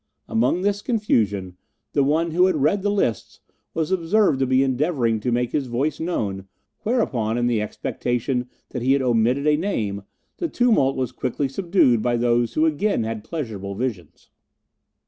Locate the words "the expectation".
7.45-8.49